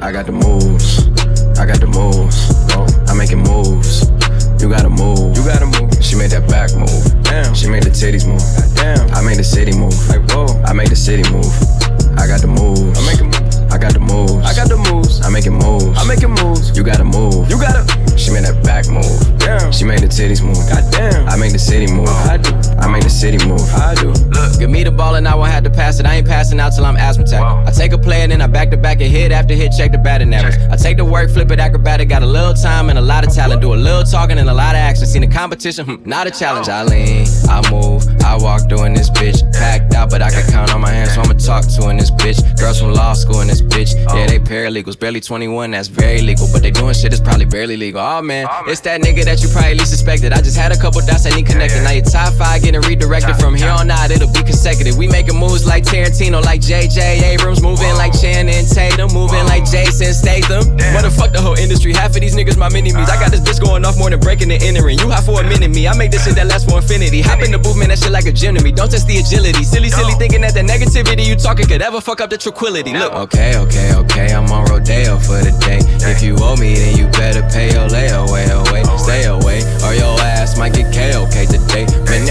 I 0.00 0.12
got 0.12 0.26
the 0.26 0.30
moves. 0.30 1.08
I 1.58 1.66
got 1.66 1.80
the 1.80 1.88
moves. 1.88 2.46
I'm 3.10 3.18
making 3.18 3.42
moves. 3.42 4.06
You 4.62 4.70
gotta 4.70 4.88
move. 4.88 5.36
You 5.36 5.42
gotta 5.42 5.66
move. 5.66 5.90
She 6.00 6.14
made 6.14 6.30
that 6.30 6.46
back 6.46 6.70
move. 6.78 7.24
Damn. 7.24 7.54
She 7.56 7.68
made 7.68 7.82
the 7.82 7.90
titties 7.90 8.22
move. 8.22 8.38
Damn. 8.76 9.10
I 9.10 9.20
made 9.20 9.38
the 9.38 9.42
city 9.42 9.72
move. 9.76 9.98
Like 10.08 10.22
whoa. 10.30 10.46
I 10.62 10.72
made 10.74 10.90
the 10.90 10.96
city 10.96 11.28
move. 11.32 11.50
I 12.14 12.28
got 12.28 12.40
the 12.40 12.46
moves. 12.46 12.94
I'm 12.94 13.04
making 13.04 13.34
moves. 13.34 13.56
I 13.66 13.78
got 13.78 13.92
the 13.94 14.00
moves. 14.00 14.46
I 14.46 14.54
got 14.54 14.68
the 14.68 14.76
moves. 14.78 15.20
I'm 15.26 15.32
making 15.32 15.54
moves. 15.54 15.98
I'm 15.98 16.06
making 16.06 16.30
moves. 16.38 16.76
You 16.76 16.84
gotta 16.84 17.02
move. 17.02 17.50
You 17.50 17.58
gotta. 17.58 18.07
She 18.18 18.32
made 18.32 18.44
that 18.44 18.62
back 18.64 18.88
move. 18.88 19.38
Damn. 19.38 19.70
She 19.72 19.84
made 19.84 20.00
the 20.00 20.08
titties 20.08 20.42
move. 20.42 20.58
Goddamn. 20.68 21.28
I 21.28 21.36
made 21.36 21.52
the 21.52 21.58
city 21.58 21.86
move. 21.92 22.08
I 22.08 22.36
do. 22.36 22.50
I 22.76 22.88
made 22.88 23.04
the 23.04 23.10
city 23.10 23.38
move. 23.46 23.62
I 23.74 23.94
do. 23.94 24.10
Look, 24.10 24.58
give 24.58 24.70
me 24.70 24.82
the 24.82 24.90
ball 24.90 25.14
and 25.14 25.26
I 25.28 25.34
won't 25.34 25.52
have 25.52 25.64
to 25.64 25.70
pass 25.70 26.00
it. 26.00 26.06
I 26.06 26.16
ain't 26.16 26.26
passing 26.26 26.58
out 26.58 26.70
till 26.74 26.84
I'm 26.84 26.96
asthmatic. 26.96 27.40
I 27.40 27.70
take 27.70 27.92
a 27.92 27.98
play 27.98 28.22
and 28.22 28.32
then 28.32 28.42
I 28.42 28.48
back 28.48 28.70
to 28.70 28.76
back 28.76 29.00
and 29.00 29.10
hit 29.10 29.30
after 29.30 29.54
hit, 29.54 29.72
check 29.72 29.92
the 29.92 29.98
batting 29.98 30.34
average. 30.34 30.56
I 30.70 30.76
take 30.76 30.96
the 30.96 31.04
work, 31.04 31.30
flip 31.30 31.50
it 31.52 31.60
acrobatic, 31.60 32.08
got 32.08 32.22
a 32.22 32.26
little 32.26 32.54
time 32.54 32.90
and 32.90 32.98
a 32.98 33.02
lot 33.02 33.26
of 33.26 33.32
talent. 33.32 33.60
Do 33.62 33.72
a 33.72 33.76
little 33.76 34.02
talking 34.02 34.38
and 34.38 34.50
a 34.50 34.54
lot 34.54 34.74
of 34.74 34.80
action. 34.80 35.06
Seen 35.06 35.22
the 35.22 35.28
competition, 35.28 35.86
hmm, 35.86 36.08
not 36.08 36.26
a 36.26 36.30
challenge. 36.30 36.68
I 36.68 36.82
lean, 36.82 37.26
I 37.48 37.70
move, 37.70 38.02
I 38.28 38.36
walk 38.36 38.68
doing 38.68 38.92
this 38.92 39.08
bitch. 39.08 39.40
Packed 39.54 39.94
out, 39.94 40.10
but 40.10 40.20
I 40.20 40.28
can 40.28 40.44
count 40.52 40.70
on 40.74 40.82
my 40.82 40.90
hands, 40.90 41.14
so 41.14 41.22
I'ma 41.22 41.32
talk 41.32 41.64
to 41.64 41.88
in 41.88 41.96
this 41.96 42.10
bitch. 42.10 42.44
Girls 42.60 42.78
from 42.78 42.92
law 42.92 43.14
school 43.14 43.40
in 43.40 43.48
this 43.48 43.62
bitch. 43.62 43.96
Yeah, 44.12 44.26
they 44.26 44.38
paralegals, 44.38 45.00
barely 45.00 45.20
21, 45.20 45.70
that's 45.70 45.88
very 45.88 46.20
legal. 46.20 46.46
But 46.52 46.60
they 46.60 46.70
doing 46.70 46.92
shit 46.92 47.10
that's 47.10 47.22
probably 47.22 47.46
barely 47.46 47.78
legal. 47.78 48.02
Oh 48.02 48.20
man, 48.20 48.46
it's 48.66 48.82
that 48.82 49.00
nigga 49.00 49.24
that 49.24 49.40
you 49.40 49.48
probably 49.48 49.80
least 49.80 49.96
suspected. 49.96 50.34
I 50.34 50.42
just 50.42 50.58
had 50.58 50.72
a 50.72 50.76
couple 50.76 51.00
dots 51.08 51.24
I 51.24 51.34
need 51.34 51.46
connected. 51.46 51.80
Now 51.80 51.92
your 51.92 52.04
top 52.04 52.34
five 52.34 52.60
getting 52.60 52.82
redirected 52.82 53.36
from 53.36 53.54
here 53.56 53.70
on 53.72 53.90
out, 53.90 54.10
it'll 54.10 54.28
be 54.28 54.44
consecutive. 54.44 54.98
We 54.98 55.08
making 55.08 55.40
moves 55.40 55.64
like 55.64 55.84
Tarantino, 55.84 56.44
like 56.44 56.60
JJ 56.60 57.32
Abrams, 57.32 57.62
moving 57.62 57.96
like 57.96 58.12
Channing 58.12 58.66
Tatum, 58.68 59.08
moving 59.16 59.44
like 59.48 59.64
Jason 59.64 60.12
Statham. 60.12 60.76
Motherfuck 60.92 61.32
the 61.32 61.40
whole 61.40 61.56
industry. 61.56 61.94
Half 61.94 62.12
of 62.12 62.20
these 62.20 62.36
niggas 62.36 62.58
my 62.58 62.68
mini 62.68 62.92
me's. 62.92 63.08
I 63.08 63.16
got 63.16 63.30
this 63.30 63.40
bitch 63.40 63.64
going 63.64 63.86
off 63.86 63.96
more 63.96 64.10
than 64.10 64.20
breaking 64.20 64.52
and 64.52 64.62
entering. 64.62 64.98
You 64.98 65.08
hot 65.08 65.24
for 65.24 65.40
a 65.40 65.44
minute, 65.48 65.72
me. 65.72 65.88
I 65.88 65.96
make 65.96 66.10
this 66.10 66.28
shit 66.28 66.34
that 66.36 66.46
lasts 66.46 66.68
for 66.68 66.76
infinity. 66.76 67.22
Hop 67.22 67.40
in 67.40 67.52
the 67.52 67.58
man, 67.78 67.88
that 67.88 67.98
shit 67.98 68.12
like 68.12 68.17
a 68.26 68.32
gym 68.32 68.54
to 68.54 68.64
me. 68.64 68.72
Don't 68.72 68.90
test 68.90 69.06
the 69.06 69.18
agility. 69.18 69.62
Silly, 69.64 69.90
silly 69.90 70.14
thinking 70.14 70.40
that 70.42 70.54
the 70.54 70.60
negativity 70.60 71.24
you 71.24 71.36
talking 71.36 71.66
could 71.66 71.82
ever 71.82 72.00
fuck 72.00 72.20
up 72.20 72.30
the 72.30 72.38
tranquility. 72.38 72.92
Look, 72.92 73.12
okay, 73.12 73.56
okay, 73.56 73.94
okay. 73.94 74.32
I'm 74.32 74.50
on 74.50 74.64
Rodeo 74.66 75.18
for 75.18 75.38
the 75.38 75.52
day. 75.60 75.78
If 76.08 76.22
you 76.22 76.36
owe 76.40 76.56
me, 76.56 76.74
then 76.74 76.96
you 76.96 77.06
better 77.08 77.42
pay 77.52 77.72
your 77.72 77.88
layaway 77.88 78.48
away. 78.50 78.82
Stay 78.98 79.24
away, 79.24 79.60
or 79.84 79.94
your 79.94 80.18
ass 80.20 80.58
might 80.58 80.74
get 80.74 80.92
KOK 80.92 81.46
today. 81.46 81.86
Man, 82.08 82.26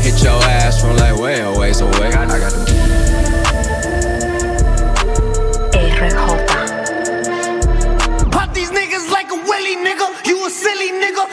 hit 0.00 0.22
your 0.22 0.42
ass 0.42 0.80
from 0.80 0.96
like 0.96 1.16
way 1.18 1.40
away, 1.40 1.72
so 1.72 1.86
away. 1.86 2.08
I 2.08 2.38
got 2.38 2.52
the 2.52 2.98
Pop 8.30 8.54
these 8.54 8.70
niggas 8.70 9.10
like 9.10 9.30
a 9.30 9.36
willy 9.36 9.76
nigga. 9.76 10.26
You 10.26 10.46
a 10.46 10.50
silly 10.50 10.92
nigga 10.92 11.26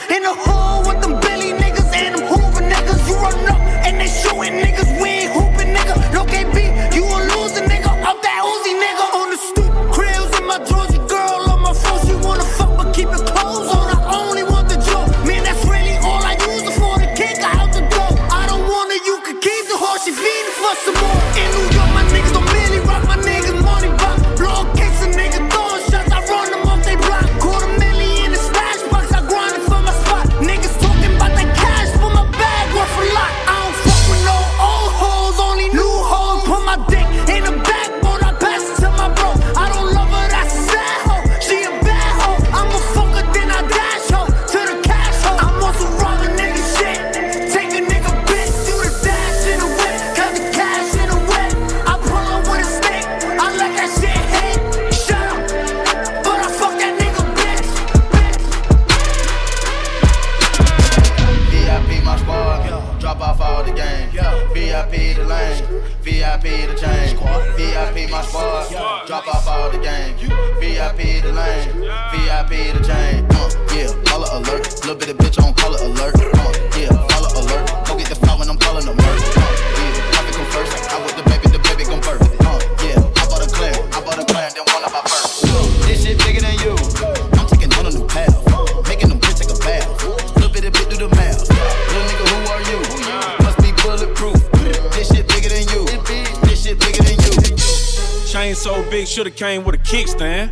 so 98.66 98.82
big, 98.90 99.08
shoulda 99.08 99.30
came 99.30 99.64
with 99.64 99.76
a 99.76 99.78
kickstand. 99.78 100.50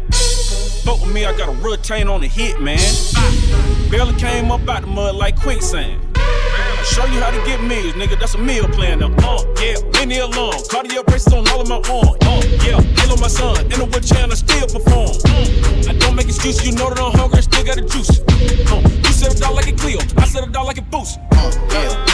Fuck 0.84 1.01
with 1.01 1.12
me, 1.12 1.25
I 1.25 1.35
got 1.35 1.50
a 1.50 1.51
retain 1.68 2.07
on 2.07 2.22
the 2.22 2.28
hit, 2.28 2.62
man. 2.62 2.78
Barely 3.90 4.13
came 4.19 4.51
up 4.51 4.69
out 4.69 4.81
the 4.81 4.88
mud 4.88 5.16
like 5.16 5.35
quicksand. 5.41 6.00
I 6.16 6.84
show 6.94 7.06
you 7.07 7.19
how 7.19 7.31
to 7.31 7.44
get 7.44 7.63
meals, 7.63 7.94
nigga. 7.96 8.19
That's 8.19 8.35
a 8.35 8.38
meal 8.38 8.68
plan. 8.68 9.00
Now, 9.00 9.09
uh, 9.18 9.41
yeah, 9.59 9.78
many 9.94 10.19
alone. 10.19 10.53
Cardio 10.69 11.03
braces 11.03 11.34
on 11.34 11.47
all 11.47 11.62
of 11.62 11.68
my 11.68 11.81
arm. 11.90 12.13
Uh, 12.22 12.44
yeah, 12.62 12.79
halo 13.02 13.18
my 13.18 13.28
son. 13.28 13.57
In 13.66 13.79
the 13.81 13.90
wheelchair, 13.91 14.22
and 14.22 14.31
I 14.31 14.35
still 14.35 14.68
perform. 14.68 15.09
Uh, 15.25 15.90
I 15.90 15.97
don't 15.97 16.16
make 16.16 16.28
excuses, 16.28 16.68
you 16.68 16.78
know 16.78 16.90
that 16.90 17.00
I'm 17.02 17.18
hungry, 17.18 17.40
I 17.40 17.41
still 17.41 17.63
got 17.66 17.78
the 17.78 17.81
juice. 17.81 18.22
Uh, 18.69 18.78
you 19.07 19.12
said 19.12 19.34
a 19.34 19.40
dog 19.40 19.56
like 19.56 19.69
a 19.69 19.73
Clio, 19.73 19.97
I 20.18 20.28
said 20.28 20.44
a 20.44 20.52
dog 20.52 20.68
like 20.68 20.78
a 20.78 20.84
boost. 20.84 21.18
Uh, 21.31 21.50
yeah, 21.72 22.12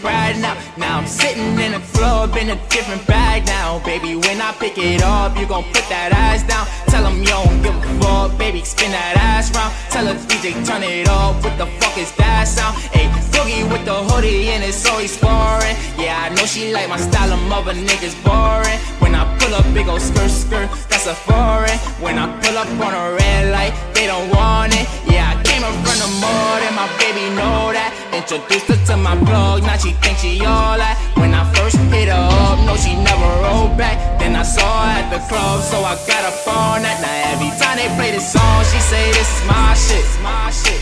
She 0.00 0.40
now. 0.40 0.56
Now 0.78 0.98
I'm 0.98 1.06
sitting 1.06 1.58
in 1.58 1.72
the 1.72 1.82
club 1.92 2.36
in 2.36 2.50
a 2.50 2.56
different 2.68 3.06
bag 3.06 3.44
now. 3.46 3.80
Baby, 3.84 4.16
when 4.16 4.40
I 4.40 4.52
pick 4.52 4.78
it 4.78 5.02
up, 5.02 5.36
you 5.38 5.46
gon' 5.46 5.64
put 5.64 5.86
that 5.88 6.12
ass 6.12 6.42
down. 6.48 6.66
Tell 6.88 7.04
him 7.06 7.20
you 7.20 7.28
don't 7.28 7.62
give 7.62 7.76
a 7.76 8.00
fuck. 8.00 8.38
Baby, 8.38 8.64
spin 8.64 8.92
that 8.92 9.16
ass 9.16 9.54
round. 9.54 9.74
Tell 9.90 10.06
her 10.06 10.14
DJ, 10.28 10.54
turn 10.64 10.82
it 10.82 11.08
up. 11.08 11.42
What 11.44 11.58
the 11.58 11.66
fuck 11.80 11.98
is 11.98 12.12
that 12.16 12.44
sound? 12.48 12.76
Hey, 12.94 13.08
Boogie 13.40 13.64
with 13.70 13.84
the 13.84 13.94
hoodie 13.94 14.48
and 14.50 14.64
it's 14.64 14.86
always 14.86 15.16
foreign. 15.16 15.76
Yeah, 15.98 16.24
I 16.24 16.28
know 16.34 16.46
she 16.46 16.72
like 16.72 16.88
my 16.88 16.96
style 16.96 17.32
of 17.32 17.40
mother 17.48 17.74
niggas 17.74 18.16
boring. 18.24 18.78
When 19.00 19.14
I 19.14 19.24
pull 19.38 19.54
up, 19.54 19.64
big 19.74 19.88
ol' 19.88 20.00
skirt 20.00 20.30
skirt, 20.30 20.68
that's 20.88 21.06
a 21.06 21.14
foreign. 21.14 21.78
When 22.00 22.18
I 22.18 22.26
pull 22.40 22.56
up 22.56 22.68
on 22.68 22.92
a 22.94 23.16
red 23.16 23.52
light, 23.52 23.74
they 23.94 24.06
don't 24.06 24.28
want 24.30 24.72
it. 24.74 24.86
Yeah, 25.10 25.34
I 25.34 25.49
from 25.68 25.98
the 26.00 26.10
mud 26.20 26.62
and 26.64 26.74
my 26.76 26.88
baby 26.96 27.28
know 27.36 27.72
that. 27.72 27.92
Introduced 28.16 28.66
her 28.72 28.80
to 28.88 28.96
my 28.96 29.16
plug, 29.28 29.62
now 29.62 29.76
she 29.76 29.92
thinks 30.00 30.20
she 30.22 30.40
all 30.44 30.76
that. 30.80 30.96
When 31.16 31.34
I 31.34 31.44
first 31.52 31.76
hit 31.92 32.08
her 32.08 32.16
up, 32.16 32.58
no, 32.64 32.76
she 32.76 32.96
never 32.96 33.28
rolled 33.44 33.76
back. 33.76 33.96
Then 34.18 34.36
I 34.36 34.42
saw 34.42 34.64
her 34.64 35.00
at 35.00 35.08
the 35.12 35.20
club, 35.28 35.60
so 35.62 35.78
I 35.84 35.94
got 36.08 36.22
her 36.24 36.36
phone 36.44 36.82
that. 36.82 36.98
Now 37.04 37.32
every 37.32 37.52
time 37.60 37.76
they 37.76 37.88
play 37.96 38.10
this 38.12 38.32
song, 38.32 38.64
she 38.72 38.80
say 38.80 39.04
this 39.12 39.28
is 39.28 39.42
my 39.46 39.74
shit, 39.76 40.06
my 40.24 40.48
shit. 40.50 40.80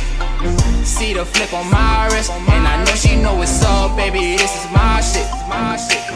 See 0.86 1.12
the 1.12 1.25
flip 1.25 1.52
on 1.52 1.70
my 1.70 2.08
wrist, 2.12 2.30
and 2.30 2.64
I 2.66 2.84
know 2.84 2.94
she 2.94 3.16
know 3.16 3.42
it's 3.42 3.62
up, 3.64 3.96
baby. 3.96 4.36
This 4.36 4.54
is 4.54 4.70
my 4.70 5.00
shit, 5.00 5.28
my 5.50 5.76
shit. 5.76 6.06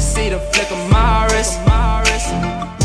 See 0.00 0.30
the 0.30 0.38
flick 0.38 0.70
of 0.70 0.82
my 0.90 1.26
wrist. 1.30 1.58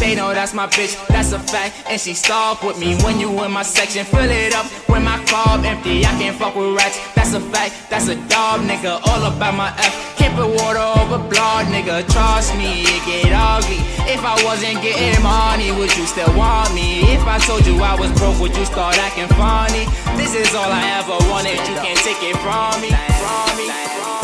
They 0.06 0.14
know 0.14 0.36
that's 0.36 0.54
my 0.54 0.68
bitch, 0.68 0.94
that's 1.08 1.32
a 1.32 1.40
fact. 1.40 1.74
And 1.90 2.00
she 2.00 2.14
stalk 2.14 2.62
with 2.62 2.78
me 2.78 2.94
when 3.02 3.20
you 3.20 3.28
in 3.44 3.52
my 3.52 3.64
section. 3.64 4.06
Fill 4.06 4.30
it 4.30 4.54
up 4.54 4.68
when 4.86 5.04
my 5.04 5.18
club 5.26 5.66
empty. 5.66 6.06
I 6.06 6.14
can't 6.22 6.38
fuck 6.38 6.56
with 6.56 6.78
rats, 6.78 7.02
that's 7.16 7.34
a 7.34 7.40
fact. 7.42 7.90
That's 7.90 8.08
a 8.08 8.16
dog, 8.30 8.62
nigga. 8.70 9.02
All 9.02 9.24
about 9.26 9.56
my 9.58 9.74
F. 9.82 10.16
Keep 10.16 10.38
it 10.38 10.62
water 10.62 10.86
over 11.02 11.18
blood, 11.18 11.66
nigga. 11.74 12.06
Trust 12.14 12.54
me, 12.54 12.86
it 12.86 13.02
get 13.10 13.34
ugly. 13.34 13.82
If 14.06 14.22
I 14.22 14.38
wasn't 14.46 14.78
getting 14.86 15.18
money, 15.26 15.74
would 15.74 15.90
you 15.98 16.06
still 16.06 16.30
want 16.38 16.70
me? 16.76 17.02
If 17.10 17.26
I 17.26 17.40
told 17.40 17.66
you 17.66 17.82
I 17.82 17.98
was 17.98 18.14
broke, 18.14 18.40
would 18.40 18.56
you 18.56 18.66
start 18.66 19.02
acting 19.02 19.26
funny? 19.34 19.90
This 20.22 20.38
is 20.38 20.54
all 20.54 20.70
I 20.70 21.02
ever 21.02 21.18
wanted. 21.34 21.58
You 21.66 21.82
can't 21.82 21.98
take 22.06 22.22
it 22.22 22.38
from 22.46 22.78
me. 22.78 22.94
From 22.94 23.58
me. 23.58 23.74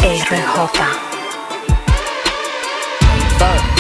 Adrian 0.05 0.45
Hoffa. 0.45 1.11
like 3.41 3.70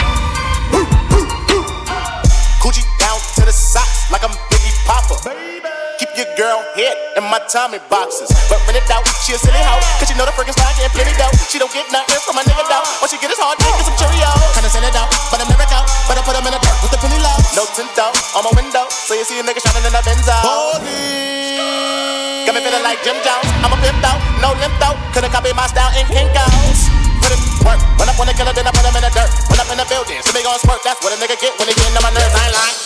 girl 6.91 7.17
in 7.17 7.23
my 7.29 7.39
Tommy 7.47 7.79
boxes. 7.89 8.29
But 8.47 8.59
when 8.67 8.75
it 8.75 8.87
out, 8.91 9.03
she 9.23 9.35
a 9.35 9.39
silly 9.39 9.59
hoe. 9.63 9.79
Cause 9.99 10.07
she 10.07 10.15
know 10.15 10.27
the 10.27 10.35
freaking 10.35 10.55
style 10.55 10.71
getting 10.75 10.91
plenty 10.91 11.15
dough. 11.15 11.31
She 11.47 11.59
don't 11.59 11.71
get 11.71 11.87
nothing 11.91 12.19
from 12.23 12.35
my 12.35 12.43
nigga 12.43 12.63
dough. 12.67 12.83
Once 12.99 13.11
she 13.11 13.19
get 13.19 13.31
his 13.31 13.39
hard 13.39 13.57
dick 13.59 13.71
and 13.71 13.85
some 13.87 13.97
Cheerios. 13.97 14.35
Kinda 14.55 14.69
send 14.69 14.85
it 14.85 14.95
out, 14.95 15.09
but 15.31 15.39
I'm 15.39 15.47
never 15.47 15.67
out. 15.71 15.87
But 16.07 16.19
I 16.19 16.21
put 16.23 16.35
him 16.35 16.45
in 16.47 16.53
the 16.53 16.61
dirt 16.61 16.77
with 16.83 16.91
the 16.91 16.99
penny 16.99 17.19
low. 17.19 17.35
No 17.55 17.63
tint 17.75 17.95
out 17.99 18.15
on 18.35 18.43
my 18.47 18.53
window. 18.55 18.87
So 18.91 19.15
you 19.15 19.23
see 19.23 19.39
a 19.39 19.43
nigga 19.43 19.63
shining 19.63 19.87
in 19.87 19.93
the 19.93 20.01
Benz 20.03 20.27
out. 20.27 20.43
Holy. 20.43 22.47
Got 22.47 22.57
me 22.57 22.61
feeling 22.63 22.83
like 22.83 22.99
Jim 23.05 23.15
Jones. 23.23 23.47
I'm 23.63 23.71
a 23.71 23.77
pimp 23.79 24.03
out, 24.03 24.19
no 24.41 24.51
limp 24.59 24.75
out. 24.83 24.97
Couldn't 25.13 25.31
copy 25.31 25.53
my 25.53 25.67
style 25.67 25.93
in 25.95 26.07
Kinko's 26.09 26.89
put 27.21 27.29
it 27.29 27.37
work. 27.61 27.77
When 28.01 28.09
I 28.09 28.17
wanna 28.17 28.33
kill 28.33 28.49
it, 28.49 28.57
then 28.57 28.65
I 28.65 28.73
put 28.73 28.81
him 28.81 28.97
in 28.97 29.05
the 29.05 29.13
dirt. 29.13 29.29
When 29.53 29.61
I'm 29.61 29.69
in 29.69 29.77
the 29.77 29.85
building, 29.85 30.17
so 30.25 30.33
they 30.33 30.41
gon' 30.41 30.57
squirt. 30.57 30.81
That's 30.81 30.97
what 31.05 31.13
a 31.13 31.17
nigga 31.21 31.37
get 31.37 31.53
when 31.61 31.69
they 31.69 31.77
get 31.77 31.85
into 31.85 32.01
my 32.01 32.09
nerves. 32.09 32.33
I 32.33 32.49
ain't 32.49 32.57
lying. 32.57 32.77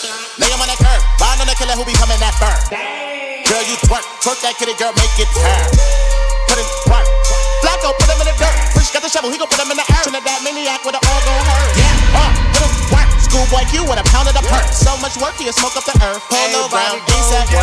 Him 0.56 0.60
on 0.60 0.68
the 0.68 0.76
curb. 0.76 1.02
Bond 1.20 1.40
on 1.40 1.48
the 1.48 1.56
killer 1.56 1.76
who 1.80 1.88
be 1.88 1.96
coming 1.96 2.20
that 2.20 2.36
burn. 2.36 3.05
Girl, 3.46 3.62
you 3.62 3.78
twerk. 3.86 4.02
Twerk 4.26 4.42
that 4.42 4.58
kitty, 4.58 4.74
girl, 4.82 4.90
make 4.98 5.14
it 5.22 5.30
turn. 5.30 5.70
Put 6.50 6.58
it 6.58 6.68
work. 6.90 7.06
Flacco, 7.62 7.94
put 8.02 8.10
him 8.10 8.18
in 8.26 8.28
the 8.30 8.36
dirt. 8.42 8.56
Rich 8.74 8.90
got 8.90 9.06
the 9.06 9.10
shovel, 9.10 9.30
he 9.30 9.38
gon' 9.38 9.50
put 9.50 9.62
him 9.62 9.70
in 9.70 9.78
the 9.78 9.86
earth. 9.86 10.06
Trinidad 10.06 10.42
maniac 10.42 10.82
with 10.82 10.98
an 10.98 11.04
all 11.06 11.22
gon' 11.22 11.44
hurt. 11.46 11.72
Yeah, 11.78 12.18
uh, 12.18 12.30
put 12.58 12.66
him 12.66 12.74
work. 12.90 13.10
Schoolboy 13.22 13.64
Q 13.70 13.86
with 13.86 14.02
a 14.02 14.06
pound 14.10 14.26
of 14.26 14.34
the 14.34 14.46
perk. 14.50 14.66
So 14.74 14.98
much 14.98 15.18
work, 15.22 15.38
he'll 15.38 15.54
smoke 15.54 15.78
up 15.78 15.86
the 15.86 15.94
earth. 16.02 16.26
Polo 16.26 16.70
brown, 16.74 16.98
ASAP. 17.06 17.54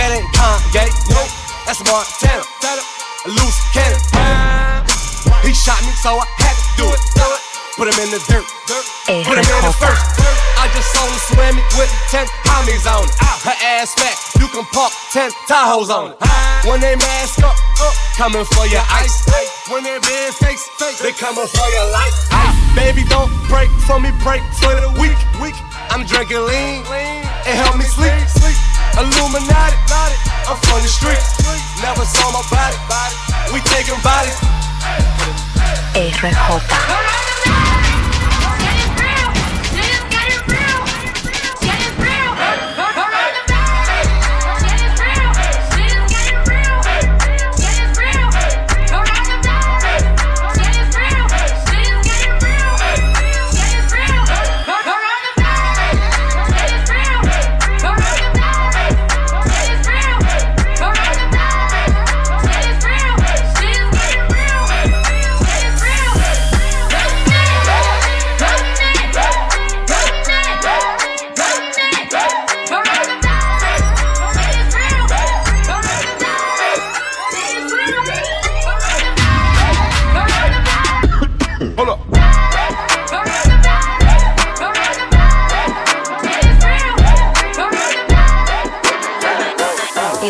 That 0.00 0.16
ain't 0.16 0.28
Kanye, 0.32 0.88
no, 1.12 1.22
that's 1.68 1.84
Montana. 1.84 2.44
A 3.24 3.28
loose 3.28 3.60
cannon. 3.76 4.00
He 5.44 5.52
shot 5.52 5.80
me, 5.84 5.92
so 6.00 6.16
I 6.16 6.26
had 6.40 6.56
to 6.56 6.66
do 6.76 6.86
it. 6.88 7.47
Put 7.78 7.94
him 7.94 8.02
in 8.02 8.10
the 8.10 8.18
dirt. 8.26 8.42
Put 9.06 9.38
him 9.38 9.46
in 9.46 9.62
the 9.62 9.70
first. 9.78 10.02
I 10.58 10.66
just 10.74 10.90
saw 10.90 11.06
him 11.06 11.14
swimming 11.30 11.62
with 11.78 11.86
10 12.10 12.26
homies 12.50 12.82
on 12.90 13.06
it. 13.06 13.14
Her 13.46 13.54
ass 13.78 13.94
fat, 13.94 14.18
you 14.42 14.50
can 14.50 14.66
park 14.74 14.90
10 15.14 15.30
Tahoes 15.46 15.86
on 15.86 16.10
it. 16.10 16.18
When 16.66 16.82
they 16.82 16.98
mask 16.98 17.38
up, 17.38 17.54
uh, 17.78 17.94
coming 18.18 18.42
for 18.50 18.66
your 18.66 18.82
ice. 18.90 19.22
When 19.70 19.86
they 19.86 19.94
big 20.02 20.34
face, 20.34 20.66
they 20.98 21.14
coming 21.14 21.46
for 21.46 21.68
your 21.70 21.86
life. 21.94 22.18
Baby, 22.74 23.06
don't 23.06 23.30
break 23.46 23.70
for 23.86 24.02
me, 24.02 24.10
break 24.26 24.42
for 24.58 24.74
the 24.74 24.90
weak. 24.98 25.14
I'm 25.94 26.02
drinking 26.02 26.42
lean, 26.50 26.82
it 27.46 27.54
help 27.62 27.78
me 27.78 27.86
sleep. 27.86 28.10
Illuminati, 28.98 29.78
I'm 30.50 30.58
from 30.66 30.82
the 30.82 30.90
streets. 30.90 31.46
Never 31.78 32.02
saw 32.02 32.26
my 32.34 32.42
body, 32.50 32.74
we 33.54 33.62
taking 33.70 33.94
bodies. 34.02 34.34
RJ. 35.94 37.27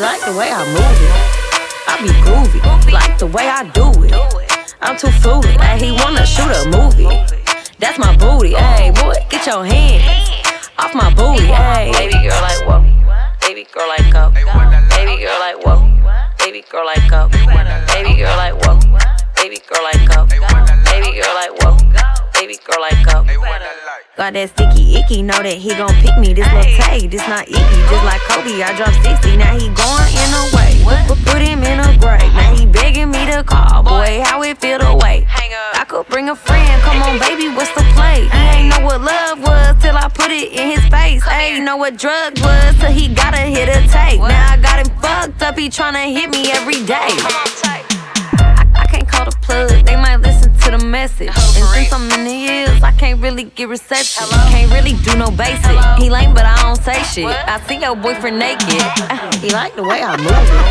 Like 0.01 0.25
the 0.25 0.33
way 0.39 0.49
I 0.53 0.63
move 0.71 0.99
it. 1.03 1.13
I 1.89 1.99
be 2.01 2.09
groovy, 2.23 2.93
like 2.93 3.19
the 3.19 3.27
way 3.27 3.49
I 3.49 3.65
do 3.71 3.91
it. 4.05 4.15
I'm 4.81 4.97
too 4.97 5.11
fruity, 5.11 5.49
ayy, 5.59 5.81
he 5.81 5.91
wanna 5.91 6.25
shoot 6.25 6.47
a 6.47 6.71
movie. 6.71 7.11
That's 7.81 7.99
my 7.99 8.17
booty, 8.17 8.55
hey 8.55 8.93
boy, 8.93 9.15
get 9.29 9.45
your 9.47 9.67
hand 9.67 10.05
off 10.79 10.95
my 10.95 11.13
booty, 11.13 11.47
hey. 11.47 11.91
Baby 11.93 12.13
girl 12.29 12.41
like 12.43 12.63
whoa, 12.69 12.81
baby 13.41 13.67
girl 13.75 13.89
like 13.89 14.13
go, 14.13 14.31
baby 14.31 15.19
girl 15.19 15.41
like 15.41 15.67
whoa, 15.67 15.83
baby 16.39 16.63
girl 16.71 16.87
like 16.87 17.11
go, 17.11 17.29
baby 17.29 18.15
girl 18.15 18.37
like 18.37 18.55
whoa, 18.65 18.79
baby 19.35 19.59
girl 19.67 19.83
like 19.83 20.07
go, 20.09 20.27
baby 20.27 21.11
girl 21.19 21.35
like 21.35 21.63
whoa 21.63 21.78
that 24.39 24.51
sticky 24.55 24.97
icky. 24.97 25.23
Know 25.23 25.43
that 25.43 25.59
he 25.59 25.75
gon' 25.75 25.95
pick 25.99 26.15
me. 26.19 26.33
This 26.33 26.47
little 26.55 26.71
Tay, 26.79 27.07
this 27.07 27.27
not 27.27 27.49
icky. 27.49 27.79
Just 27.91 28.05
like 28.07 28.23
Kobe, 28.31 28.63
I 28.63 28.71
dropped 28.79 29.03
60. 29.03 29.37
Now 29.37 29.55
he 29.59 29.67
going 29.75 30.11
in 30.15 30.31
a 30.31 30.45
way. 30.55 30.73
Put, 31.11 31.19
put 31.27 31.43
him 31.43 31.63
in 31.67 31.81
a 31.81 31.91
grave. 31.99 32.31
Now 32.35 32.55
he 32.55 32.67
begging 32.67 33.11
me 33.11 33.27
to 33.27 33.43
call. 33.43 33.83
Boy, 33.83 34.23
how 34.23 34.43
it 34.43 34.59
feel 34.59 34.79
to 34.79 34.95
wait. 35.03 35.27
I 35.29 35.85
could 35.89 36.07
bring 36.07 36.29
a 36.29 36.37
friend. 36.37 36.83
Come 36.83 37.03
on, 37.03 37.19
baby, 37.19 37.49
what's 37.51 37.73
the 37.75 37.83
play? 37.95 38.29
He 38.31 38.45
ain't 38.55 38.69
know 38.71 38.85
what 38.87 39.01
love 39.01 39.41
was 39.41 39.75
till 39.83 39.97
I 39.97 40.09
put 40.09 40.31
it 40.31 40.53
in 40.53 40.71
his 40.71 40.85
face. 40.87 41.27
Ain't 41.27 41.65
know 41.65 41.77
what 41.77 41.97
drug 41.97 42.39
was 42.41 42.79
till 42.79 42.93
he 42.93 43.09
gotta 43.09 43.43
hit 43.43 43.69
a 43.69 43.81
tape. 43.89 44.21
Now 44.21 44.55
I 44.55 44.57
got 44.59 44.87
him 44.87 44.91
fucked 45.01 45.43
up. 45.43 45.59
He 45.59 45.69
tryna 45.69 46.13
hit 46.13 46.31
me 46.31 46.51
every 46.53 46.85
day. 46.85 47.11
I, 48.39 48.67
I 48.75 48.87
can't 48.87 49.09
call 49.09 49.25
the 49.27 49.37
plug. 49.43 49.85
They 49.87 49.97
might 49.97 50.19
to 50.71 50.77
the 50.77 50.85
message. 50.85 51.29
And 51.29 51.67
since 51.73 51.93
I'm 51.93 52.11
in 52.19 52.25
the 52.25 52.39
hills, 52.47 52.83
I 52.83 52.93
can't 52.93 53.21
really 53.21 53.45
get 53.45 53.69
reception. 53.69 54.27
Can't 54.53 54.71
really 54.73 54.95
do 55.05 55.17
no 55.17 55.31
basic. 55.31 55.77
He 55.99 56.11
lame, 56.11 56.35
but 56.35 56.45
I 56.45 56.57
don't 56.63 56.77
say 56.77 57.03
shit. 57.05 57.27
I 57.27 57.61
see 57.67 57.79
your 57.81 57.97
boyfriend 57.97 58.39
naked. 58.39 58.69
he 59.43 59.51
like 59.51 59.75
the 59.77 59.83
way 59.83 60.03
I 60.03 60.17
move 60.17 60.49
it. 60.57 60.65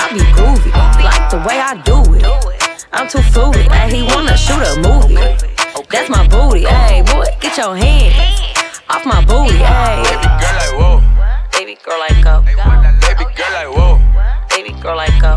I 0.00 0.04
be 0.12 0.20
groovy. 0.36 0.72
Like 1.04 1.30
the 1.30 1.38
way 1.46 1.60
I 1.60 1.76
do 1.82 1.98
it. 2.14 2.86
I'm 2.92 3.08
too 3.08 3.22
fruity. 3.22 3.68
Ay, 3.70 3.90
he 3.92 4.02
wanna 4.14 4.36
shoot 4.36 4.62
a 4.62 4.74
movie. 4.80 5.20
That's 5.90 6.08
my 6.08 6.26
booty. 6.28 6.64
Hey, 6.64 7.02
boy, 7.02 7.24
get 7.40 7.56
your 7.56 7.76
hand 7.76 8.14
off 8.88 9.04
my 9.04 9.24
booty. 9.24 9.58
Hey. 9.58 10.02
Baby 10.04 10.28
girl 10.40 10.54
like 10.56 10.74
whoa. 10.80 10.96
Baby 11.52 11.76
girl 11.84 11.98
like 11.98 12.24
go. 12.24 12.34
Baby 13.04 13.24
girl 13.36 13.52
like 13.52 13.70
whoa. 13.76 14.00
Baby 14.50 14.72
girl 14.80 14.96
like 14.96 15.20
go. 15.20 15.27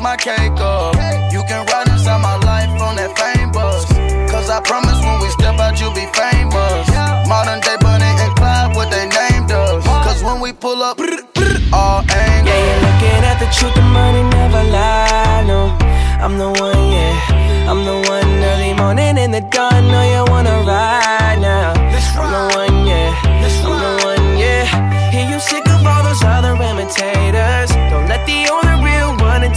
Cause 0.00 0.02
my 0.02 0.16
cake 0.16 0.60
up. 0.60 0.94
You 1.32 1.42
can 1.44 1.66
ride 1.66 1.88
inside 1.88 2.20
my 2.22 2.36
life 2.36 2.70
on 2.80 2.96
that 2.96 3.12
fame 3.18 3.52
bus. 3.52 3.84
Cause 4.30 4.48
I 4.50 4.60
promise 4.60 4.98
when 5.04 5.20
we 5.20 5.28
step 5.30 5.58
out, 5.58 5.80
you'll 5.80 5.94
be 5.94 6.06
famous. 6.14 6.88
Modern 7.28 7.60
day 7.60 7.76
Bunny 7.80 8.04
and 8.04 8.34
Clyde, 8.36 8.74
what 8.74 8.90
they 8.90 9.06
named 9.08 9.50
us. 9.52 9.84
Cause 9.84 10.22
when 10.22 10.40
we 10.40 10.52
pull 10.52 10.82
up, 10.82 10.98
all 11.72 12.00
angles. 12.00 12.48
Yeah, 12.48 12.60
you're 12.66 12.82
looking 12.86 13.22
at 13.30 13.38
the 13.38 13.48
truth, 13.52 13.74
the 13.74 13.82
money 13.82 14.22
never 14.22 14.62
lie. 14.70 15.44
No, 15.46 15.76
I'm 16.24 16.38
the 16.38 16.48
one, 16.48 16.84
yeah. 16.92 17.68
I'm 17.70 17.84
the 17.84 17.96
one 18.08 18.30
early 18.50 18.74
morning 18.74 19.18
in 19.18 19.30
the 19.30 19.42
dawn. 19.52 19.88
Know 19.88 20.02
you 20.02 20.24
wanna 20.32 20.64
ride 20.66 21.38
now. 21.40 21.72
I'm 22.20 22.28
the 22.32 22.44
one, 22.56 22.86
yeah. 22.86 23.10
I'm 23.24 23.78
the 23.84 23.92
one, 24.04 24.38
yeah. 24.38 25.10
Hear 25.10 25.28
you 25.28 25.40
sick 25.40 25.66
of 25.68 25.86
all 25.86 26.02
those 26.02 26.22
other 26.24 26.54
imitators. 26.54 27.70
Don't 27.90 28.08
let 28.08 28.26
the 28.26 28.48
only 28.50 28.69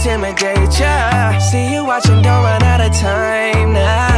intimidate 0.04 0.80
ya. 0.80 1.38
See 1.38 1.72
you 1.72 1.84
watching, 1.84 2.20
don't 2.20 2.44
run 2.44 2.62
out 2.62 2.80
of 2.80 2.92
time 2.92 3.72
now. 3.72 4.13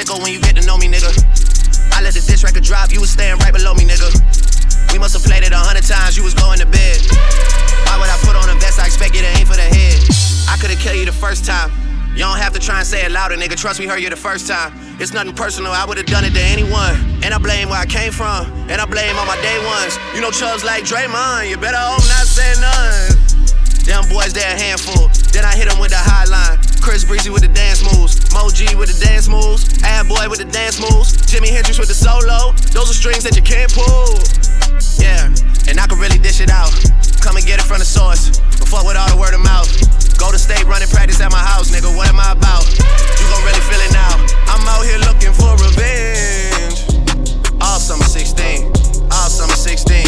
Sicko, 0.00 0.22
when 0.22 0.32
you 0.32 0.40
get 0.40 0.56
to 0.56 0.64
know 0.64 0.78
me, 0.78 0.88
nigga. 0.88 1.12
I 1.92 2.00
let 2.00 2.14
the 2.14 2.24
diss 2.24 2.42
record 2.42 2.64
drop, 2.64 2.92
you 2.92 3.00
was 3.00 3.10
staying 3.10 3.36
right 3.38 3.52
below 3.52 3.74
me, 3.74 3.84
nigga. 3.84 4.08
We 4.92 4.98
must 4.98 5.12
have 5.12 5.22
played 5.22 5.44
it 5.44 5.52
a 5.52 5.60
hundred 5.60 5.84
times, 5.84 6.16
you 6.16 6.24
was 6.24 6.34
going 6.34 6.58
to 6.58 6.66
bed. 6.66 7.04
Why 7.84 8.00
would 8.00 8.08
I 8.08 8.16
put 8.24 8.34
on 8.34 8.48
a 8.48 8.56
vest? 8.58 8.80
I 8.80 8.86
expect 8.86 9.14
you 9.14 9.20
to 9.20 9.30
aim 9.36 9.46
for 9.46 9.56
the 9.56 9.68
head. 9.68 10.00
I 10.48 10.56
could've 10.56 10.80
killed 10.80 10.96
you 10.96 11.04
the 11.04 11.12
first 11.12 11.44
time. 11.44 11.70
You 12.16 12.26
don't 12.26 12.38
have 12.38 12.52
to 12.54 12.60
try 12.60 12.78
and 12.78 12.86
say 12.86 13.04
it 13.04 13.12
louder, 13.12 13.36
nigga. 13.36 13.54
Trust 13.54 13.78
me, 13.78 13.86
heard 13.86 14.00
you 14.00 14.10
the 14.10 14.16
first 14.16 14.48
time. 14.48 14.72
It's 14.98 15.12
nothing 15.12 15.34
personal, 15.34 15.72
I 15.72 15.84
would've 15.84 16.06
done 16.06 16.24
it 16.24 16.32
to 16.34 16.42
anyone. 16.42 16.96
And 17.22 17.34
I 17.34 17.38
blame 17.38 17.68
where 17.68 17.78
I 17.78 17.86
came 17.86 18.12
from, 18.12 18.48
and 18.72 18.80
I 18.80 18.86
blame 18.86 19.16
all 19.16 19.26
my 19.26 19.38
day 19.42 19.58
ones. 19.66 19.98
You 20.14 20.20
know 20.20 20.30
chubs 20.30 20.64
like 20.64 20.84
Draymond, 20.84 21.50
you 21.50 21.56
better 21.56 21.78
hope 21.78 22.02
not 22.08 22.26
say 22.26 22.50
none. 22.56 23.20
Them 23.84 24.08
boys, 24.08 24.32
they 24.32 24.42
a 24.42 24.56
handful. 24.56 25.08
Then 25.32 25.44
I 25.44 25.54
hit 25.54 25.68
them 25.68 25.78
with 25.78 25.90
the 25.90 26.00
hotline. 26.00 26.69
Chris 26.80 27.04
Breezy 27.04 27.30
with 27.30 27.42
the 27.42 27.52
dance 27.52 27.84
moves. 27.84 28.16
Mo 28.32 28.48
G 28.48 28.74
with 28.74 28.88
the 28.88 28.98
dance 29.04 29.28
moves. 29.28 29.68
Ad 29.84 30.08
Boy 30.08 30.28
with 30.28 30.40
the 30.40 30.48
dance 30.48 30.80
moves. 30.80 31.12
Jimi 31.28 31.52
Hendrix 31.52 31.78
with 31.78 31.88
the 31.88 31.94
solo. 31.94 32.56
Those 32.72 32.88
are 32.90 32.96
strings 32.96 33.22
that 33.24 33.36
you 33.36 33.44
can't 33.44 33.68
pull. 33.68 34.16
Yeah, 34.96 35.28
and 35.68 35.76
I 35.76 35.84
can 35.86 36.00
really 36.00 36.18
dish 36.18 36.40
it 36.40 36.50
out. 36.50 36.72
Come 37.20 37.36
and 37.36 37.44
get 37.44 37.60
it 37.60 37.68
from 37.68 37.78
the 37.78 37.88
source. 37.88 38.40
But 38.56 38.68
fuck 38.68 38.84
with 38.88 38.96
all 38.96 39.08
the 39.12 39.20
word 39.20 39.36
of 39.36 39.44
mouth. 39.44 39.68
Go 40.16 40.32
to 40.32 40.40
state 40.40 40.64
running 40.64 40.88
practice 40.88 41.20
at 41.20 41.30
my 41.30 41.40
house, 41.40 41.68
nigga. 41.68 41.92
What 41.92 42.08
am 42.08 42.20
I 42.20 42.32
about? 42.32 42.64
You 42.72 43.24
gon' 43.28 43.44
really 43.44 43.64
feel 43.68 43.80
it 43.80 43.92
now. 43.92 44.16
I'm 44.48 44.64
out 44.64 44.84
here 44.84 45.00
looking 45.04 45.36
for 45.36 45.52
revenge. 45.60 46.80
All 47.60 47.80
summer 47.80 48.08
16. 48.08 48.72
All 49.12 49.28
summer 49.28 49.56
16. 49.56 50.06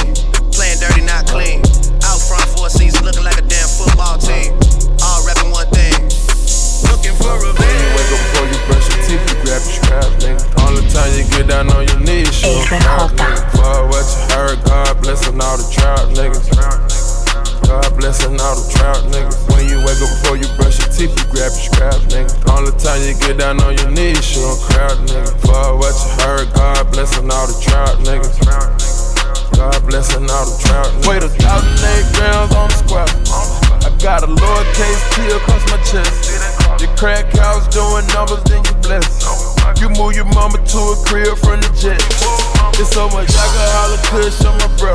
Playing 0.56 0.80
dirty, 0.80 1.04
not 1.04 1.28
clean. 1.28 1.60
Out 2.06 2.20
front 2.20 2.48
for 2.56 2.66
a 2.66 2.72
season, 2.72 3.04
looking 3.04 3.24
like 3.24 3.38
a 3.38 3.46
damn 3.46 3.68
football 3.68 4.16
team. 4.16 4.61
Time 11.02 11.18
you 11.18 11.24
get 11.30 11.46
down 11.48 11.70
on 11.72 11.86
your 11.86 12.00
knees, 12.00 12.32
show 12.32 12.62
crap, 12.66 13.10
nigga. 13.10 13.42
For 13.58 13.86
what 13.90 14.06
you 14.06 14.22
heard, 14.34 14.58
God 14.64 15.02
blessing 15.02 15.40
all 15.40 15.56
the 15.56 15.66
trout 15.74 16.06
niggas. 16.14 16.46
God 17.66 17.90
blessing 17.98 18.38
all 18.38 18.54
the 18.54 18.66
trout 18.70 19.02
niggas. 19.10 19.38
When 19.50 19.66
you 19.66 19.78
wake 19.82 19.98
up 19.98 20.10
before 20.14 20.36
you 20.36 20.46
brush 20.56 20.78
your 20.78 20.90
teeth, 20.94 21.14
you 21.18 21.26
grab 21.34 21.50
your 21.50 21.66
scrap, 21.66 21.98
nigga. 22.12 22.30
Only 22.50 22.72
time 22.78 23.02
you 23.02 23.14
get 23.18 23.38
down 23.38 23.60
on 23.62 23.76
your 23.78 23.90
knees, 23.90 24.22
show 24.22 24.54
crowd, 24.62 24.98
nigga. 25.08 25.32
For 25.42 25.76
what 25.78 25.94
you 25.94 26.10
heard, 26.22 26.46
God 26.54 26.92
blessing 26.92 27.30
all 27.30 27.46
the 27.46 27.56
trout 27.58 27.98
niggas. 28.06 28.38
God 29.58 29.80
blessing 29.86 30.30
all 30.30 30.46
the 30.46 30.56
trout 30.62 30.86
niggas. 30.86 31.08
Wait 31.08 31.22
a 31.22 31.28
thousand 31.28 31.82
eight 31.82 32.06
grams 32.14 32.54
on 32.54 32.68
the 32.70 32.78
square. 32.78 33.10
I 33.82 33.90
got 33.98 34.22
a 34.22 34.30
lowercase 34.30 35.02
T 35.14 35.34
across 35.34 35.62
my 35.70 35.78
chest. 35.82 36.31
Your 36.80 36.90
crack 36.96 37.30
house 37.36 37.68
doing 37.68 38.06
numbers, 38.14 38.42
then 38.44 38.62
you 38.64 38.74
bless. 38.82 39.22
You 39.80 39.88
move 39.90 40.14
your 40.14 40.26
mama 40.34 40.58
to 40.58 40.80
a 40.92 40.96
crib 41.06 41.38
from 41.38 41.60
the 41.60 41.70
jet. 41.78 42.02
It's 42.78 42.90
so 42.90 43.08
much 43.10 43.30
alcohol 43.30 43.92
and 43.94 44.02
kush 44.10 44.44
on 44.46 44.56
my 44.58 44.68
bro. 44.78 44.94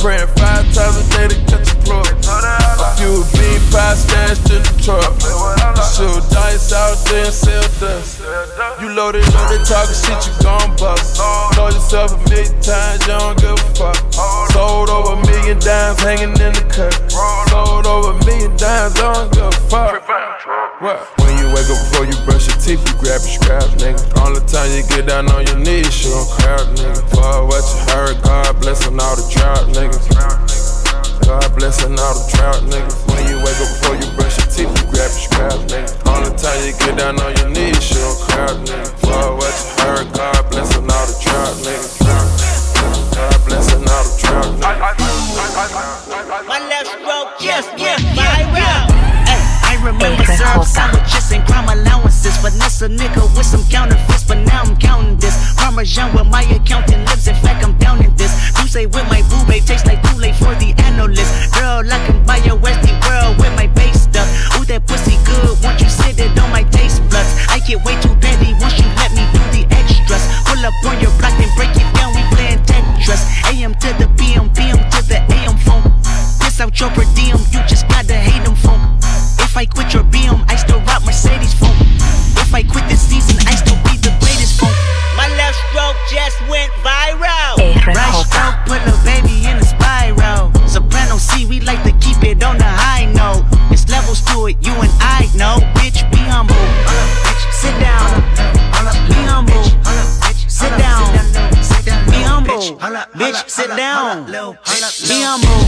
Praying 0.00 0.28
five 0.34 0.66
times 0.74 0.96
a 0.98 1.04
day 1.14 1.28
to 1.28 1.38
catch 1.46 1.70
a 1.72 1.76
plug. 1.86 2.08
A 2.08 2.88
few 2.98 3.22
bean 3.38 3.60
pie 3.70 3.94
stashed 3.94 4.50
in 4.50 4.60
the 4.60 4.74
truck. 4.82 5.14
Shoot 5.94 6.24
dice 6.32 6.72
out 6.72 6.98
there 7.06 7.26
and 7.26 7.34
sell 7.34 7.62
dust. 7.78 8.20
You 8.80 8.90
loaded 8.96 9.24
up, 9.34 9.48
they 9.50 9.60
talking 9.62 9.94
shit, 9.94 10.20
you 10.26 10.32
gon' 10.42 10.74
bust. 10.76 11.20
Told 11.54 11.72
yourself 11.72 12.12
a 12.12 12.18
million 12.28 12.52
times, 12.60 13.00
you 13.06 13.12
don't 13.12 13.38
give 13.38 13.52
a 13.52 13.68
fuck. 13.78 13.96
Sold 14.52 14.90
over 14.90 15.14
a 15.14 15.26
million 15.26 15.58
dimes 15.60 16.00
hanging 16.00 16.34
What? 20.82 20.98
When 21.22 21.38
you 21.38 21.46
wake 21.54 21.70
up 21.70 21.78
before 21.78 22.10
you 22.10 22.18
brush 22.26 22.50
your 22.50 22.58
teeth, 22.58 22.82
you 22.82 22.94
grab 22.98 23.22
your 23.22 23.38
scrap, 23.38 23.62
nigga. 23.78 24.02
Only 24.18 24.42
time 24.50 24.66
you 24.74 24.82
get 24.90 25.06
down 25.06 25.30
on 25.30 25.46
your 25.46 25.62
knees, 25.62 25.94
show 25.94 26.26
crowd, 26.26 26.74
nigga. 26.74 26.98
For 27.14 27.46
what 27.46 27.62
you 27.62 27.78
heard, 27.94 28.18
God 28.26 28.58
blessing 28.58 28.98
all 28.98 29.14
the 29.14 29.22
trout, 29.30 29.70
niggas. 29.70 30.10
God 31.22 31.46
blessing 31.54 31.94
all 31.94 32.18
the 32.18 32.26
trout, 32.34 32.66
niggas. 32.66 32.98
When 33.14 33.22
you 33.30 33.38
wake 33.38 33.62
up 33.62 33.70
before 33.78 33.94
you 33.94 34.10
brush 34.18 34.34
your 34.42 34.50
teeth, 34.50 34.74
you 34.74 34.90
grab 34.90 35.06
your 35.06 35.22
scrap, 35.22 35.54
nigga. 35.70 35.86
Only 36.10 36.34
time 36.34 36.58
you 36.66 36.74
get 36.74 36.98
down 36.98 37.14
on 37.14 37.30
your 37.38 37.54
knees, 37.54 37.78
show 37.78 38.18
crowd, 38.26 38.58
nigga. 38.66 38.90
For 39.06 39.38
what 39.38 39.54
you 39.54 39.86
heard, 39.86 40.10
God 40.18 40.50
blessing 40.50 40.82
all 40.82 41.06
the 41.06 41.14
trout, 41.22 41.62
niggas. 41.62 42.02
God 43.14 43.38
blessing 43.46 43.86
all 43.86 44.02
the 44.02 44.18
trout, 44.18 44.50
niggas. 44.58 44.98
My 46.50 46.58
left 46.58 46.90
stroke 46.90 47.38
went 47.78 48.02
viral. 48.18 48.18
Ay, 48.18 48.50
I 48.50 48.91
remember 49.82 50.24
syrup 50.24 50.64
sandwiches 50.64 51.32
and 51.32 51.44
crime 51.46 51.68
allowances. 51.68 52.36
Finesse 52.38 52.82
a 52.82 52.88
nigga 52.88 53.22
with 53.36 53.46
some 53.46 53.64
counterfeits, 53.68 54.24
but 54.24 54.38
now 54.38 54.62
I'm 54.62 54.76
counting 54.76 55.16
this. 55.18 55.36
Parmesan 55.56 56.14
with 56.14 56.26
my 56.26 56.42
accountant 56.42 57.04
lips. 57.08 57.26
In 57.26 57.34
fact, 57.36 57.64
I'm 57.64 57.76
down 57.78 58.04
in 58.04 58.14
this. 58.16 58.32
Say 58.72 58.86
with 58.86 59.04
my 59.12 59.20
boo 59.28 59.44
babe 59.44 59.62
tastes 59.66 59.86
like 59.86 60.02
Kool-Aid 60.02 60.34
for 60.36 60.54
the 60.56 60.72
analyst. 60.88 61.28
Girl, 61.52 61.84
I 61.84 62.00
can 62.08 62.24
buy 62.24 62.38
your 62.38 62.56
Westie 62.56 62.96
world 63.04 63.36
with 63.36 63.52
my 63.54 63.66
base 63.66 64.08
stuff. 64.08 64.24
Ooh, 64.56 64.64
that 64.64 64.86
pussy 64.86 65.20
good. 65.28 65.60
Once 65.60 65.82
you 65.82 65.90
sit 65.90 66.18
it 66.18 66.32
on 66.40 66.48
my 66.48 66.62
taste 66.72 67.04
buds, 67.12 67.36
I 67.52 67.60
get 67.68 67.84
way 67.84 68.00
too 68.00 68.16
petty 68.16 68.56
once 68.64 68.80
you 68.80 68.88
let 68.96 69.12
me 69.12 69.28
do 69.36 69.44
the 69.52 69.68
extras. 69.76 70.24
Pull 70.48 70.64
up 70.64 70.72
on 70.88 70.96
your 71.04 71.12
block 71.20 71.36
and 71.36 71.52
break 71.52 71.76
it 71.76 71.84
down. 71.92 72.16
We 72.16 72.24
playing 72.32 72.64
Tetris. 72.64 73.20
AM 73.52 73.76
to 73.76 73.92
the 74.00 74.08
PM, 74.16 74.48
PM 74.56 74.80
to 74.88 75.00
the 75.04 75.20
AM 75.20 75.60
phone. 75.60 75.84
Piss 76.40 76.56
out 76.64 76.72
your 76.80 76.88
per 76.96 77.04
diem, 77.12 77.36
you 77.52 77.60
just 77.68 77.84
gotta 77.92 78.16
hate 78.16 78.40
them 78.40 78.56
phone. 78.56 78.81
If 79.52 79.58
I 79.58 79.66
quit 79.66 79.92
your 79.92 80.02
BM, 80.04 80.40
I 80.48 80.56
still 80.56 80.80
rock 80.88 81.04
Mercedes 81.04 81.52
phone. 81.52 81.76
If 82.40 82.54
I 82.54 82.62
quit 82.62 82.88
this 82.88 83.04
season, 83.04 83.36
I 83.44 83.52
still 83.52 83.76
be 83.84 84.00
the 84.00 84.08
greatest 84.16 84.56
phone. 84.58 84.72
My 85.12 85.28
left 85.36 85.60
stroke 85.68 86.00
just 86.08 86.40
went 86.48 86.72
viral. 86.80 87.60
Right 87.84 88.16
stroke 88.24 88.56
put 88.64 88.80
a 88.88 88.96
baby 89.04 89.44
in 89.44 89.60
a 89.60 89.62
spiral. 89.62 90.48
Soprano 90.66 91.18
C, 91.18 91.44
we 91.44 91.60
like 91.60 91.84
to 91.84 91.92
keep 92.00 92.24
it 92.24 92.42
on 92.42 92.56
the 92.56 92.64
high 92.64 93.04
note. 93.12 93.44
It's 93.68 93.86
levels 93.90 94.24
to 94.32 94.46
it, 94.48 94.56
you 94.64 94.72
and 94.72 94.88
I 95.04 95.28
know. 95.36 95.60
Bitch, 95.76 96.00
be 96.08 96.24
humble. 96.32 96.56
Sit 97.52 97.76
down. 97.76 98.08
Be 99.12 99.20
humble. 99.28 99.68
Sit 100.48 100.72
down. 100.80 101.12
Be 102.08 102.24
humble. 102.24 102.56
Bitch, 103.20 103.50
sit 103.50 103.68
down. 103.76 104.24
Be 104.24 104.32
humble. 104.32 105.60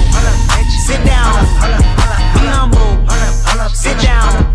Sit 0.88 1.04
down. 1.04 1.44
Be 2.32 2.48
humble. 2.48 2.93
Sit 3.74 4.00
down. 4.00 4.53